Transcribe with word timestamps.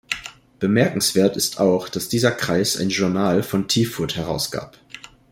Bemerkenswert 0.57 1.37
ist 1.37 1.59
auch, 1.59 1.87
dass 1.87 2.09
dieser 2.09 2.31
Kreis 2.31 2.75
ein 2.75 2.89
Journal 2.89 3.43
von 3.43 3.67
Tiefurt 3.67 4.15
herausgab. 4.15 4.75